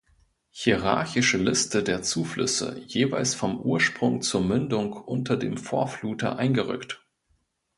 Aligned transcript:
Hierarchische 0.49 1.37
Liste 1.37 1.83
der 1.83 2.01
Zuflüsse, 2.01 2.81
jeweils 2.87 3.35
vom 3.35 3.59
Ursprung 3.59 4.23
zur 4.23 4.41
Mündung 4.41 4.93
unter 4.93 5.37
dem 5.37 5.57
Vorfluter 5.57 6.39
eingerückt. 6.39 7.05